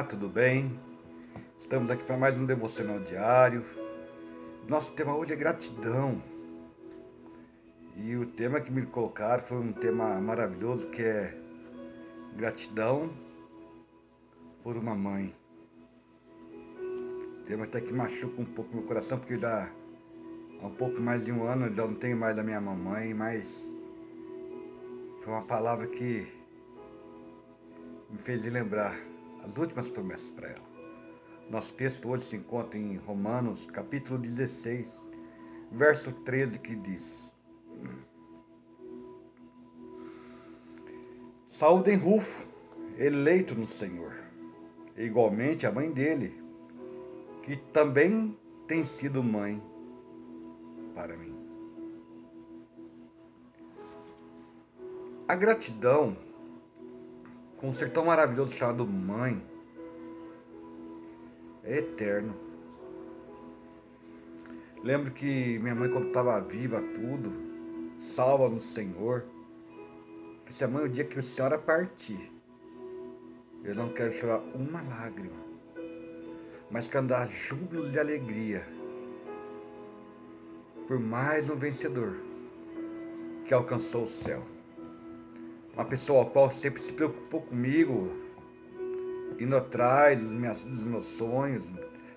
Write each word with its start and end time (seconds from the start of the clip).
Olá, 0.00 0.08
tudo 0.08 0.30
bem? 0.30 0.80
Estamos 1.58 1.90
aqui 1.90 2.02
para 2.04 2.16
mais 2.16 2.38
um 2.38 2.46
devocional 2.46 3.00
diário. 3.00 3.62
Nosso 4.66 4.92
tema 4.92 5.14
hoje 5.14 5.34
é 5.34 5.36
gratidão. 5.36 6.22
E 7.94 8.16
o 8.16 8.24
tema 8.24 8.62
que 8.62 8.72
me 8.72 8.86
colocaram 8.86 9.42
foi 9.42 9.58
um 9.58 9.74
tema 9.74 10.18
maravilhoso 10.18 10.88
que 10.88 11.02
é 11.02 11.36
gratidão 12.34 13.10
por 14.62 14.74
uma 14.74 14.94
mãe. 14.94 15.36
O 17.40 17.44
tema 17.44 17.64
até 17.64 17.82
que 17.82 17.92
machuca 17.92 18.40
um 18.40 18.46
pouco 18.46 18.74
meu 18.74 18.86
coração, 18.86 19.18
porque 19.18 19.38
já 19.38 19.70
há 20.62 20.66
um 20.66 20.74
pouco 20.76 20.98
mais 20.98 21.22
de 21.22 21.30
um 21.30 21.46
ano 21.46 21.66
já 21.76 21.86
não 21.86 21.94
tenho 21.94 22.16
mais 22.16 22.34
da 22.34 22.42
minha 22.42 22.58
mamãe, 22.58 23.12
mas 23.12 23.70
foi 25.22 25.30
uma 25.30 25.42
palavra 25.42 25.86
que 25.88 26.26
me 28.08 28.16
fez 28.16 28.42
lembrar 28.50 29.09
as 29.44 29.56
últimas 29.56 29.88
promessas 29.88 30.30
para 30.30 30.48
ela. 30.48 30.70
Nosso 31.48 31.72
texto 31.74 32.08
hoje 32.08 32.26
se 32.26 32.36
encontra 32.36 32.78
em 32.78 32.96
Romanos, 32.96 33.66
capítulo 33.66 34.18
16, 34.18 35.04
verso 35.72 36.12
13, 36.12 36.58
que 36.58 36.76
diz: 36.76 37.30
Saúdem 41.46 41.96
Rufo, 41.96 42.46
eleito 42.96 43.54
no 43.54 43.66
Senhor, 43.66 44.14
e 44.96 45.02
igualmente 45.02 45.66
a 45.66 45.72
mãe 45.72 45.90
dele, 45.90 46.40
que 47.42 47.56
também 47.56 48.38
tem 48.68 48.84
sido 48.84 49.22
mãe 49.22 49.60
para 50.94 51.16
mim. 51.16 51.34
A 55.26 55.34
gratidão 55.34 56.16
com 57.60 57.68
um 57.68 57.72
ser 57.74 57.92
tão 57.92 58.06
maravilhoso 58.06 58.52
chamado 58.52 58.86
mãe 58.86 59.40
é 61.62 61.78
eterno. 61.78 62.34
Lembro 64.82 65.10
que 65.10 65.58
minha 65.58 65.74
mãe, 65.74 65.90
quando 65.90 66.08
estava 66.08 66.40
viva, 66.40 66.80
tudo, 66.80 67.30
salva 67.98 68.48
no 68.48 68.58
Senhor, 68.58 69.24
disse: 70.48 70.66
Mãe, 70.66 70.84
o 70.84 70.88
dia 70.88 71.04
que 71.04 71.18
a 71.18 71.22
senhora 71.22 71.58
partir, 71.58 72.32
eu 73.62 73.74
não 73.74 73.90
quero 73.90 74.10
chorar 74.14 74.38
uma 74.54 74.80
lágrima, 74.80 75.36
mas 76.70 76.88
quero 76.88 77.06
dar 77.06 77.28
júbilo 77.28 77.90
de 77.90 77.98
alegria 77.98 78.66
por 80.88 80.98
mais 80.98 81.48
um 81.50 81.56
vencedor 81.56 82.16
que 83.44 83.52
alcançou 83.52 84.04
o 84.04 84.08
céu. 84.08 84.59
Uma 85.80 85.86
pessoa 85.86 86.18
ao 86.18 86.26
qual 86.26 86.50
sempre 86.50 86.82
se 86.82 86.92
preocupou 86.92 87.40
comigo, 87.40 88.12
indo 89.38 89.56
atrás 89.56 90.20
dos, 90.20 90.30
minhas, 90.30 90.60
dos 90.60 90.84
meus 90.84 91.06
sonhos, 91.16 91.64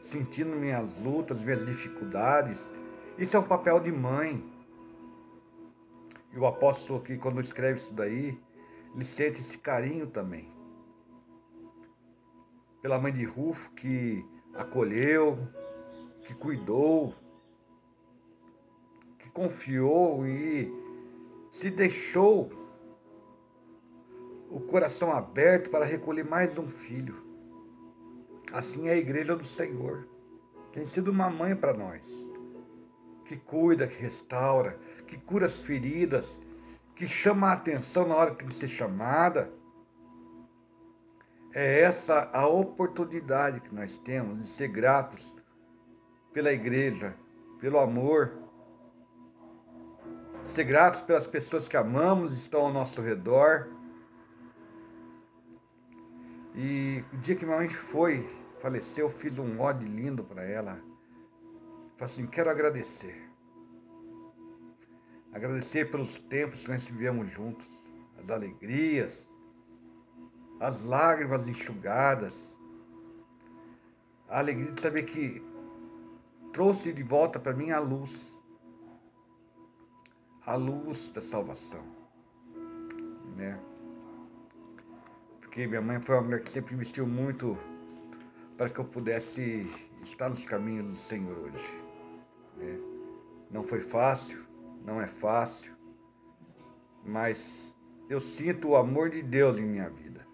sentindo 0.00 0.54
minhas 0.54 0.96
lutas, 1.02 1.42
minhas 1.42 1.66
dificuldades. 1.66 2.60
Isso 3.18 3.36
é 3.36 3.40
um 3.40 3.48
papel 3.48 3.80
de 3.80 3.90
mãe. 3.90 4.48
E 6.32 6.38
o 6.38 6.46
apóstolo 6.46 7.00
aqui, 7.00 7.18
quando 7.18 7.40
escreve 7.40 7.80
isso 7.80 7.92
daí, 7.92 8.40
ele 8.94 9.04
sente 9.04 9.40
esse 9.40 9.58
carinho 9.58 10.06
também. 10.06 10.48
Pela 12.80 12.96
mãe 13.00 13.12
de 13.12 13.24
Rufo, 13.24 13.72
que 13.72 14.24
acolheu, 14.54 15.36
que 16.22 16.32
cuidou, 16.32 17.12
que 19.18 19.28
confiou 19.32 20.24
e 20.24 20.72
se 21.50 21.68
deixou 21.70 22.67
o 24.50 24.60
coração 24.60 25.12
aberto 25.12 25.70
para 25.70 25.84
recolher 25.84 26.24
mais 26.24 26.56
um 26.56 26.68
filho. 26.68 27.22
Assim 28.52 28.88
é 28.88 28.92
a 28.92 28.96
igreja 28.96 29.36
do 29.36 29.44
Senhor. 29.44 30.08
Tem 30.72 30.86
sido 30.86 31.10
uma 31.10 31.28
mãe 31.28 31.54
para 31.54 31.74
nós, 31.74 32.06
que 33.24 33.36
cuida, 33.36 33.86
que 33.86 34.00
restaura, 34.00 34.78
que 35.06 35.18
cura 35.18 35.46
as 35.46 35.60
feridas, 35.60 36.38
que 36.94 37.06
chama 37.06 37.48
a 37.48 37.52
atenção 37.52 38.06
na 38.08 38.16
hora 38.16 38.34
que 38.34 38.44
que 38.44 38.54
ser 38.54 38.68
chamada. 38.68 39.52
É 41.52 41.80
essa 41.80 42.30
a 42.32 42.46
oportunidade 42.46 43.60
que 43.60 43.74
nós 43.74 43.96
temos 43.98 44.42
de 44.42 44.48
ser 44.48 44.68
gratos 44.68 45.34
pela 46.32 46.52
igreja, 46.52 47.14
pelo 47.58 47.78
amor, 47.78 48.32
ser 50.42 50.64
gratos 50.64 51.00
pelas 51.00 51.26
pessoas 51.26 51.66
que 51.66 51.76
amamos, 51.76 52.32
estão 52.32 52.60
ao 52.60 52.72
nosso 52.72 53.00
redor 53.02 53.77
e 56.60 57.04
o 57.12 57.16
dia 57.18 57.36
que 57.36 57.46
minha 57.46 57.56
mãe 57.56 57.68
foi, 57.68 58.28
faleceu, 58.56 59.06
eu 59.06 59.10
fiz 59.12 59.38
um 59.38 59.60
ode 59.60 59.86
lindo 59.86 60.24
para 60.24 60.42
ela. 60.42 60.80
Falei 61.96 62.12
assim, 62.12 62.26
quero 62.26 62.50
agradecer. 62.50 63.30
Agradecer 65.32 65.88
pelos 65.88 66.18
tempos 66.18 66.62
que 66.62 66.68
nós 66.68 66.84
vivemos 66.84 67.30
juntos, 67.30 67.64
as 68.20 68.28
alegrias, 68.28 69.30
as 70.58 70.82
lágrimas 70.82 71.46
enxugadas, 71.46 72.34
a 74.28 74.40
alegria 74.40 74.72
de 74.72 74.80
saber 74.80 75.04
que 75.04 75.40
trouxe 76.52 76.92
de 76.92 77.04
volta 77.04 77.38
para 77.38 77.52
mim 77.52 77.70
a 77.70 77.78
luz, 77.78 78.36
a 80.44 80.56
luz 80.56 81.08
da 81.10 81.20
salvação, 81.20 81.84
né? 83.36 83.60
Porque 85.58 85.66
minha 85.66 85.82
mãe 85.82 86.00
foi 86.00 86.14
uma 86.14 86.22
mulher 86.22 86.40
que 86.40 86.50
sempre 86.50 86.72
investiu 86.72 87.04
muito 87.04 87.58
para 88.56 88.68
que 88.68 88.78
eu 88.78 88.84
pudesse 88.84 89.68
estar 90.04 90.28
nos 90.28 90.46
caminhos 90.46 90.86
do 90.86 90.94
Senhor 90.94 91.36
hoje. 91.36 91.82
Né? 92.56 92.78
Não 93.50 93.64
foi 93.64 93.80
fácil, 93.80 94.46
não 94.84 95.00
é 95.00 95.08
fácil, 95.08 95.74
mas 97.04 97.76
eu 98.08 98.20
sinto 98.20 98.68
o 98.68 98.76
amor 98.76 99.10
de 99.10 99.20
Deus 99.20 99.58
em 99.58 99.62
minha 99.62 99.90
vida. 99.90 100.24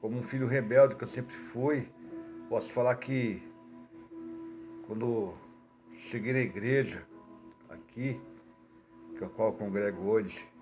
Como 0.00 0.18
um 0.18 0.22
filho 0.22 0.48
rebelde 0.48 0.96
que 0.96 1.04
eu 1.04 1.08
sempre 1.08 1.36
fui, 1.36 1.88
posso 2.48 2.72
falar 2.72 2.96
que 2.96 3.48
quando 4.88 5.34
cheguei 6.10 6.32
na 6.32 6.40
igreja 6.40 7.06
aqui, 7.68 8.20
que 9.16 9.22
é 9.22 9.26
a 9.28 9.30
qual 9.30 9.50
eu 9.50 9.54
congrego 9.54 10.02
hoje, 10.02 10.52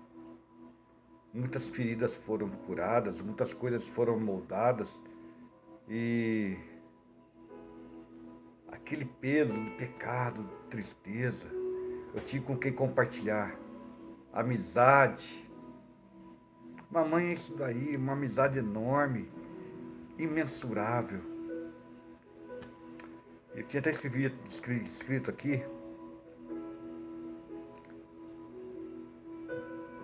muitas 1.33 1.67
feridas 1.67 2.13
foram 2.13 2.49
curadas, 2.49 3.19
muitas 3.19 3.53
coisas 3.53 3.85
foram 3.87 4.19
moldadas 4.19 5.01
e 5.89 6.55
aquele 8.67 9.05
peso 9.05 9.53
do 9.53 9.71
pecado, 9.71 10.47
tristeza, 10.69 11.47
eu 12.13 12.21
tive 12.21 12.45
com 12.45 12.55
quem 12.55 12.71
compartilhar, 12.71 13.57
amizade. 14.31 15.49
Mamãe 16.91 17.29
é 17.29 17.33
isso 17.33 17.55
daí, 17.55 17.97
uma 17.97 18.13
amizade 18.13 18.59
enorme, 18.59 19.31
imensurável. 20.17 21.21
Eu 23.55 23.63
tinha 23.63 23.79
até 23.79 23.89
escrito, 23.89 24.37
escrito 24.85 25.29
aqui 25.29 25.63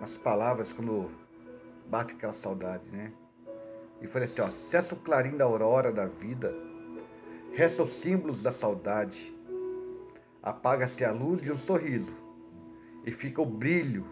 umas 0.00 0.16
palavras 0.16 0.72
quando 0.72 1.10
bate 1.86 2.14
aquela 2.14 2.32
saudade, 2.32 2.88
né? 2.90 3.12
E 4.00 4.06
falei 4.06 4.24
assim, 4.24 4.40
ó, 4.40 4.48
cessa 4.48 4.94
o 4.94 4.98
clarim 4.98 5.36
da 5.36 5.44
aurora 5.44 5.92
da 5.92 6.06
vida, 6.06 6.54
resta 7.52 7.82
os 7.82 7.90
símbolos 8.00 8.42
da 8.42 8.50
saudade, 8.50 9.36
apaga-se 10.42 11.04
a 11.04 11.12
luz 11.12 11.42
de 11.42 11.52
um 11.52 11.58
sorriso 11.58 12.14
e 13.04 13.12
fica 13.12 13.42
o 13.42 13.46
brilho 13.46 14.06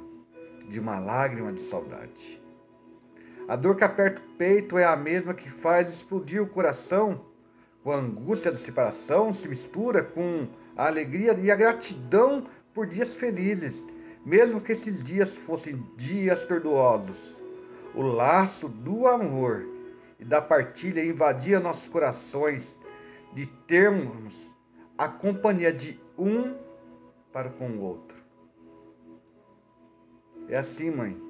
de 0.68 0.78
uma 0.78 0.98
lágrima 0.98 1.50
de 1.50 1.62
saudade. 1.62 2.38
A 3.48 3.56
dor 3.56 3.74
que 3.74 3.84
aperta 3.84 4.20
o 4.20 4.36
peito 4.36 4.76
é 4.76 4.84
a 4.84 4.94
mesma 4.94 5.32
que 5.32 5.48
faz 5.48 5.88
explodir 5.88 6.42
o 6.42 6.48
coração, 6.48 7.24
com 7.82 7.92
a 7.92 7.96
angústia 7.96 8.52
da 8.52 8.58
separação 8.58 9.32
se 9.32 9.48
mistura 9.48 10.04
com 10.04 10.48
a 10.76 10.86
alegria 10.86 11.32
e 11.32 11.50
a 11.50 11.56
gratidão 11.56 12.44
por 12.74 12.86
dias 12.86 13.14
felizes 13.14 13.86
mesmo 14.24 14.60
que 14.60 14.72
esses 14.72 15.02
dias 15.02 15.34
fossem 15.34 15.82
dias 15.96 16.44
tortuosos, 16.44 17.36
o 17.94 18.02
laço 18.02 18.68
do 18.68 19.06
amor 19.06 19.66
e 20.18 20.24
da 20.24 20.40
partilha 20.40 21.04
invadia 21.04 21.60
nossos 21.60 21.88
corações 21.88 22.76
de 23.32 23.46
termos 23.46 24.50
a 24.96 25.08
companhia 25.08 25.72
de 25.72 25.98
um 26.16 26.54
para 27.32 27.50
com 27.50 27.68
o 27.70 27.80
outro. 27.80 28.16
É 30.48 30.56
assim, 30.56 30.90
mãe. 30.90 31.20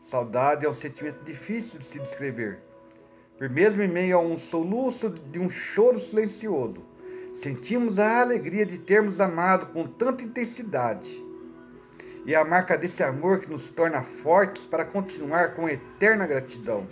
Saudade 0.00 0.66
é 0.66 0.68
um 0.68 0.74
sentimento 0.74 1.24
difícil 1.24 1.78
de 1.78 1.84
se 1.84 1.98
descrever. 1.98 2.60
Por 3.38 3.48
mesmo 3.48 3.82
em 3.82 3.88
meio 3.88 4.16
a 4.16 4.20
um 4.20 4.36
soluço 4.36 5.08
de 5.08 5.38
um 5.38 5.48
choro 5.48 5.98
silencioso, 5.98 6.82
sentimos 7.34 7.98
a 7.98 8.20
alegria 8.20 8.66
de 8.66 8.78
termos 8.78 9.20
amado 9.20 9.66
com 9.72 9.86
tanta 9.86 10.22
intensidade 10.22 11.21
e 12.24 12.34
é 12.34 12.36
a 12.36 12.44
marca 12.44 12.78
desse 12.78 13.02
amor 13.02 13.40
que 13.40 13.50
nos 13.50 13.68
torna 13.68 14.02
fortes 14.02 14.64
para 14.64 14.84
continuar 14.84 15.54
com 15.54 15.68
eterna 15.68 16.26
gratidão. 16.26 16.86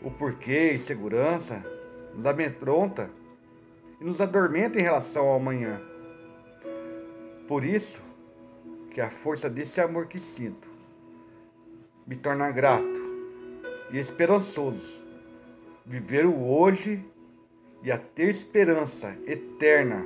o 0.00 0.10
porquê 0.10 0.72
e 0.72 0.78
segurança, 0.78 1.64
nos 2.14 2.24
amedronta 2.24 3.10
e 4.00 4.04
nos 4.04 4.20
adormenta 4.20 4.78
em 4.78 4.82
relação 4.82 5.26
ao 5.26 5.36
amanhã. 5.36 5.80
Por 7.46 7.64
isso, 7.64 8.00
que 8.90 9.00
a 9.00 9.10
força 9.10 9.50
desse 9.50 9.80
amor 9.80 10.06
que 10.06 10.18
sinto 10.18 10.68
me 12.06 12.16
torna 12.16 12.50
grato 12.50 13.00
e 13.90 13.98
esperançoso 13.98 15.02
viver 15.84 16.26
o 16.26 16.46
hoje 16.46 17.04
e 17.82 17.90
a 17.90 17.98
ter 17.98 18.28
esperança 18.28 19.16
eterna 19.26 20.04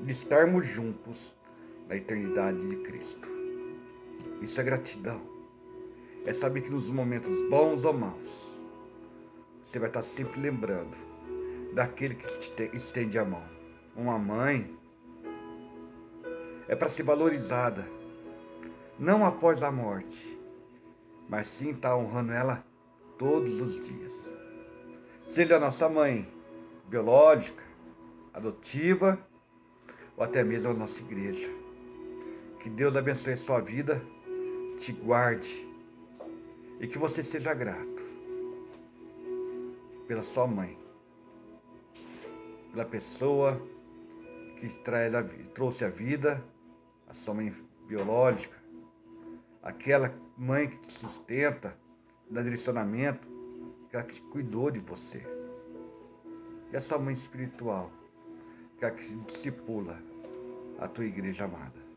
de 0.00 0.12
estarmos 0.12 0.66
juntos 0.66 1.34
na 1.88 1.96
eternidade 1.96 2.68
de 2.68 2.76
Cristo. 2.76 3.26
Isso 4.42 4.60
é 4.60 4.64
gratidão. 4.64 5.20
É 6.26 6.32
saber 6.32 6.60
que 6.60 6.70
nos 6.70 6.88
momentos 6.88 7.48
bons 7.48 7.84
ou 7.84 7.92
maus, 7.92 8.58
você 9.64 9.78
vai 9.78 9.88
estar 9.88 10.02
sempre 10.02 10.40
lembrando 10.40 10.96
daquele 11.72 12.14
que 12.14 12.26
te 12.38 12.76
estende 12.76 13.18
a 13.18 13.24
mão. 13.24 13.42
Uma 13.96 14.18
mãe 14.18 14.76
é 16.68 16.76
para 16.76 16.88
ser 16.88 17.02
valorizada, 17.02 17.88
não 18.98 19.24
após 19.24 19.62
a 19.62 19.70
morte, 19.70 20.38
mas 21.28 21.48
sim 21.48 21.70
estar 21.70 21.90
tá 21.90 21.96
honrando 21.96 22.32
ela 22.32 22.64
todos 23.16 23.60
os 23.60 23.84
dias. 23.84 24.12
Seja 25.28 25.56
a 25.56 25.60
nossa 25.60 25.88
mãe 25.88 26.28
biológica, 26.86 27.62
adotiva 28.32 29.18
ou 30.16 30.24
até 30.24 30.42
mesmo 30.44 30.70
a 30.70 30.74
nossa 30.74 30.98
igreja. 31.00 31.67
Que 32.60 32.68
Deus 32.68 32.96
abençoe 32.96 33.34
a 33.34 33.36
sua 33.36 33.60
vida, 33.60 34.02
te 34.78 34.92
guarde 34.92 35.66
e 36.80 36.86
que 36.86 36.98
você 36.98 37.22
seja 37.22 37.54
grato 37.54 38.06
pela 40.06 40.22
sua 40.22 40.46
mãe, 40.46 40.78
pela 42.72 42.84
pessoa 42.84 43.60
que 44.56 44.68
trouxe 45.54 45.84
a 45.84 45.88
vida, 45.88 46.42
a 47.06 47.14
sua 47.14 47.34
mãe 47.34 47.54
biológica, 47.86 48.56
aquela 49.62 50.14
mãe 50.36 50.68
que 50.68 50.78
te 50.78 50.92
sustenta, 50.92 51.76
dá 52.30 52.42
direcionamento, 52.42 53.26
aquela 53.86 54.04
que 54.04 54.20
cuidou 54.20 54.70
de 54.70 54.78
você. 54.80 55.22
E 56.72 56.76
a 56.76 56.80
sua 56.80 56.98
mãe 56.98 57.14
espiritual, 57.14 57.90
aquela 58.76 58.92
que 58.92 59.14
discipula 59.26 59.98
a 60.78 60.88
tua 60.88 61.04
igreja 61.04 61.44
amada. 61.44 61.87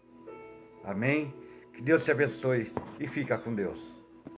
Amém? 0.84 1.34
Que 1.74 1.82
Deus 1.82 2.04
te 2.04 2.12
abençoe 2.12 2.72
e 3.00 3.08
fica 3.08 3.38
com 3.38 3.54
Deus. 3.54 4.01